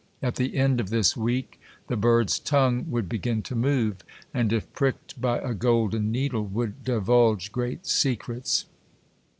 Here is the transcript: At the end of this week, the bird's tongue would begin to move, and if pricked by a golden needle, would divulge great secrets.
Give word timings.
At 0.19 0.37
the 0.37 0.55
end 0.57 0.79
of 0.79 0.89
this 0.89 1.15
week, 1.15 1.61
the 1.85 1.95
bird's 1.95 2.39
tongue 2.39 2.87
would 2.89 3.07
begin 3.07 3.43
to 3.43 3.53
move, 3.55 3.97
and 4.33 4.51
if 4.51 4.73
pricked 4.73 5.21
by 5.21 5.37
a 5.37 5.53
golden 5.53 6.11
needle, 6.11 6.43
would 6.43 6.83
divulge 6.83 7.51
great 7.51 7.85
secrets. 7.85 8.65